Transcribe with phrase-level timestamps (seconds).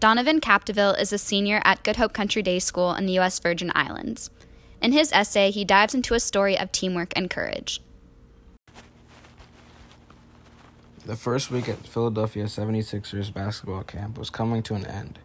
[0.00, 3.38] Donovan Capdeville is a senior at Good Hope Country Day School in the U.S.
[3.38, 4.30] Virgin Islands.
[4.80, 7.82] In his essay, he dives into a story of teamwork and courage.
[11.04, 15.18] The first week at Philadelphia 76ers basketball camp was coming to an end.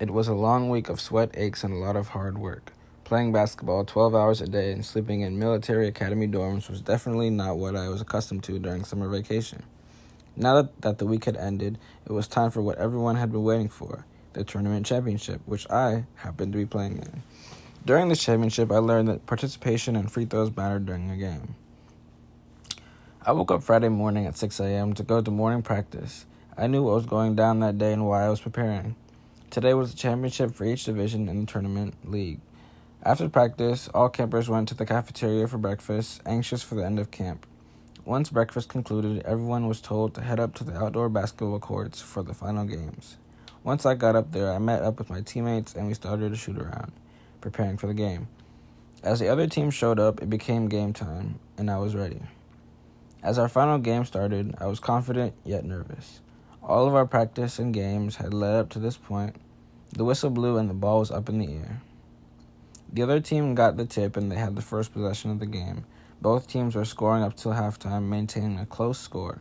[0.00, 2.72] It was a long week of sweat, aches, and a lot of hard work.
[3.04, 7.56] Playing basketball 12 hours a day and sleeping in military academy dorms was definitely not
[7.56, 9.62] what I was accustomed to during summer vacation.
[10.40, 13.68] Now that, the week had ended, it was time for what everyone had been waiting
[13.68, 17.24] for the tournament championship, which I happened to be playing in.
[17.84, 21.56] During this championship, I learned that participation and free throws mattered during a game.
[23.26, 24.92] I woke up Friday morning at 6 a.m.
[24.94, 26.24] to go to morning practice.
[26.56, 28.94] I knew what was going down that day and why I was preparing.
[29.50, 32.38] Today was the championship for each division in the tournament league.
[33.02, 37.10] After practice, all campers went to the cafeteria for breakfast, anxious for the end of
[37.10, 37.44] camp.
[38.08, 42.22] Once breakfast concluded, everyone was told to head up to the outdoor basketball courts for
[42.22, 43.18] the final games.
[43.64, 46.36] Once I got up there, I met up with my teammates and we started to
[46.36, 46.90] shoot around,
[47.42, 48.26] preparing for the game.
[49.02, 52.22] As the other team showed up, it became game time, and I was ready.
[53.22, 56.22] As our final game started, I was confident yet nervous.
[56.62, 59.36] All of our practice and games had led up to this point.
[59.92, 61.82] The whistle blew and the ball was up in the air.
[62.90, 65.84] The other team got the tip and they had the first possession of the game.
[66.20, 69.40] Both teams were scoring up till halftime, maintaining a close score.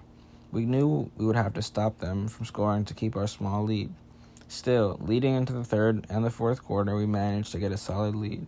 [0.51, 3.89] We knew we would have to stop them from scoring to keep our small lead.
[4.47, 8.15] Still, leading into the third and the fourth quarter, we managed to get a solid
[8.15, 8.45] lead.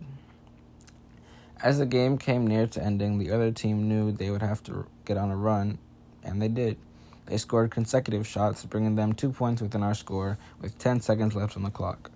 [1.60, 4.86] As the game came near to ending, the other team knew they would have to
[5.04, 5.78] get on a run,
[6.22, 6.78] and they did.
[7.26, 11.56] They scored consecutive shots, bringing them two points within our score with 10 seconds left
[11.56, 12.12] on the clock.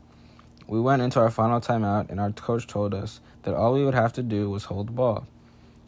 [0.69, 3.95] We went into our final timeout, and our coach told us that all we would
[3.95, 5.27] have to do was hold the ball.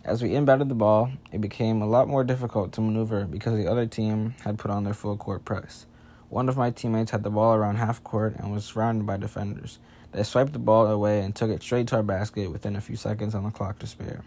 [0.06, 3.68] As we inbounded the ball, it became a lot more difficult to maneuver because the
[3.68, 5.84] other team had put on their full court press.
[6.28, 9.80] One of my teammates had the ball around half court and was surrounded by defenders.
[10.12, 12.94] They swiped the ball away and took it straight to our basket within a few
[12.94, 14.22] seconds on the clock to spare.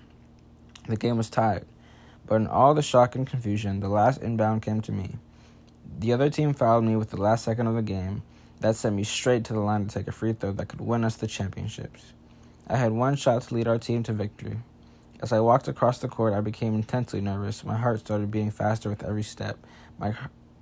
[0.90, 1.64] The game was tied,
[2.26, 5.16] but in all the shock and confusion, the last inbound came to me.
[5.98, 8.24] The other team fouled me with the last second of the game.
[8.60, 11.06] That sent me straight to the line to take a free throw that could win
[11.06, 12.12] us the championships.
[12.68, 14.58] I had one shot to lead our team to victory.
[15.22, 17.66] As I walked across the court, I became intensely nervous.
[17.66, 19.58] My heart started beating faster with every step.
[19.98, 20.14] My,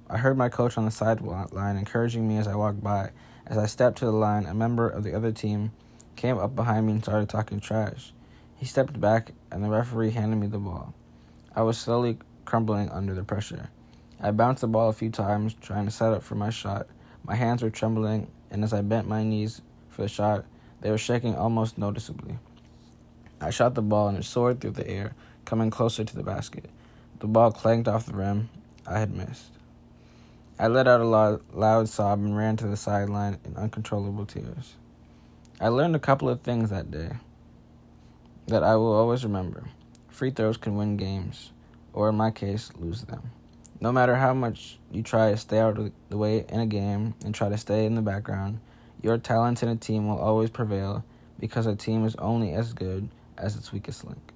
[0.09, 3.11] I heard my coach on the sideline encouraging me as I walked by.
[3.45, 5.71] As I stepped to the line, a member of the other team
[6.15, 8.13] came up behind me and started talking trash.
[8.55, 10.95] He stepped back, and the referee handed me the ball.
[11.55, 13.69] I was slowly crumbling under the pressure.
[14.19, 16.87] I bounced the ball a few times, trying to set up for my shot.
[17.23, 20.45] My hands were trembling, and as I bent my knees for the shot,
[20.81, 22.39] they were shaking almost noticeably.
[23.39, 25.13] I shot the ball and it soared through the air,
[25.45, 26.69] coming closer to the basket.
[27.19, 28.49] The ball clanked off the rim.
[28.85, 29.51] I had missed.
[30.59, 34.73] I let out a loud, loud sob and ran to the sideline in uncontrollable tears.
[35.61, 37.11] I learned a couple of things that day
[38.47, 39.69] that I will always remember.
[40.09, 41.51] Free throws can win games,
[41.93, 43.29] or in my case, lose them.
[43.79, 47.13] No matter how much you try to stay out of the way in a game
[47.23, 48.59] and try to stay in the background,
[49.03, 51.03] your talent in a team will always prevail
[51.39, 54.33] because a team is only as good as its weakest link.